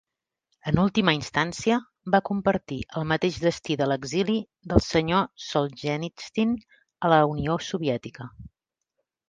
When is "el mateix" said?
3.01-3.37